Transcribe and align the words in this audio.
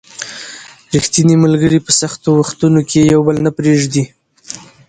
ریښتیني 0.93 1.35
ملګري 1.43 1.79
په 1.85 1.91
سختو 2.01 2.29
وختونو 2.39 2.79
کې 2.89 2.99
یو 3.13 3.21
بل 3.27 3.37
نه 3.45 3.51
پرېږدي 3.57 4.03